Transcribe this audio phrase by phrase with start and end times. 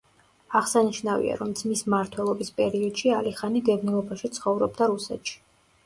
[0.59, 5.43] აღსანიშნავია, რომ ძმის მმართველობის პერიოდში ალი ხანი დევნილობაში ცხოვრობდა რუსეთში.